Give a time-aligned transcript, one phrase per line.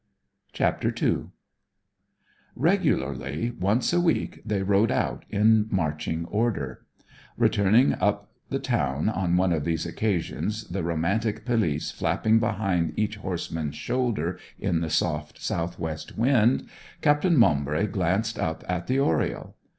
[0.51, 1.25] CHAPTER II
[2.55, 6.83] Regularly once a week they rode out in marching order.
[7.37, 13.17] Returning up the town on one of these occasions, the romantic pelisse flapping behind each
[13.17, 16.67] horseman's shoulder in the soft south west wind,
[17.03, 19.55] Captain Maumbry glanced up at the oriel.